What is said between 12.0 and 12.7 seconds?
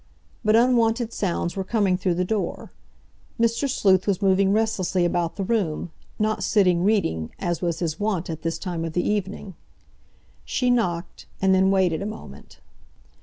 a moment.